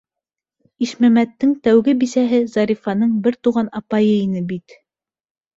[0.85, 4.79] Ишмәмәттең тәүге бисәһе Зарифаның бер туған апайы ине бит.